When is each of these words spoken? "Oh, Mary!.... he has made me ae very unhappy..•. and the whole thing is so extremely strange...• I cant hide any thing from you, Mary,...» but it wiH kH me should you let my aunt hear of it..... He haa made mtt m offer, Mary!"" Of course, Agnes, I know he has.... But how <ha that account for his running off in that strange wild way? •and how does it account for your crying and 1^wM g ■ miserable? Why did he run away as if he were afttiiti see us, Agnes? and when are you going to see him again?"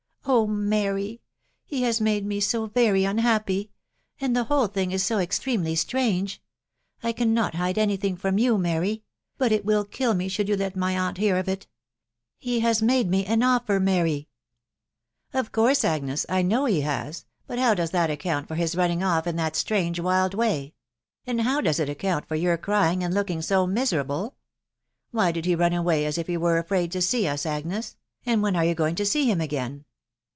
"Oh, 0.41 0.45
Mary!.... 0.45 1.19
he 1.65 1.81
has 1.81 1.99
made 1.99 2.25
me 2.27 2.37
ae 2.37 2.67
very 2.73 3.03
unhappy..•. 3.05 3.63
and 4.21 4.35
the 4.35 4.45
whole 4.45 4.67
thing 4.67 4.91
is 4.91 5.03
so 5.03 5.17
extremely 5.17 5.75
strange...• 5.75 6.37
I 7.03 7.11
cant 7.11 7.55
hide 7.55 7.79
any 7.79 7.97
thing 7.97 8.15
from 8.15 8.37
you, 8.37 8.59
Mary,...» 8.59 9.03
but 9.39 9.51
it 9.51 9.65
wiH 9.65 9.89
kH 9.89 10.15
me 10.15 10.27
should 10.29 10.47
you 10.47 10.55
let 10.55 10.75
my 10.75 10.95
aunt 10.97 11.17
hear 11.17 11.37
of 11.37 11.49
it..... 11.49 11.65
He 12.37 12.59
haa 12.59 12.75
made 12.83 13.09
mtt 13.09 13.27
m 13.29 13.41
offer, 13.41 13.79
Mary!"" 13.79 14.29
Of 15.33 15.51
course, 15.51 15.83
Agnes, 15.83 16.25
I 16.29 16.43
know 16.43 16.65
he 16.65 16.81
has.... 16.81 17.25
But 17.47 17.57
how 17.59 17.75
<ha 17.75 17.87
that 17.91 18.11
account 18.11 18.47
for 18.47 18.55
his 18.55 18.75
running 18.75 19.01
off 19.03 19.25
in 19.25 19.35
that 19.37 19.55
strange 19.55 19.99
wild 19.99 20.35
way? 20.35 20.75
•and 21.27 21.41
how 21.41 21.61
does 21.61 21.79
it 21.79 21.89
account 21.89 22.27
for 22.27 22.35
your 22.35 22.57
crying 22.57 23.03
and 23.03 23.11
1^wM 23.13 23.27
g 23.27 23.33
■ 23.35 23.69
miserable? 23.69 24.35
Why 25.09 25.31
did 25.31 25.45
he 25.45 25.55
run 25.55 25.73
away 25.73 26.05
as 26.05 26.19
if 26.19 26.27
he 26.27 26.37
were 26.37 26.61
afttiiti 26.63 27.01
see 27.01 27.27
us, 27.27 27.43
Agnes? 27.45 27.97
and 28.23 28.43
when 28.43 28.55
are 28.55 28.63
you 28.65 28.75
going 28.75 28.95
to 28.95 29.05
see 29.05 29.25
him 29.25 29.41
again?" 29.41 29.83